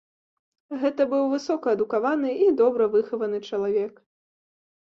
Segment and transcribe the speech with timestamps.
[0.83, 3.93] Гэта быў высокаадукаваны і добра выхаваны чалавек.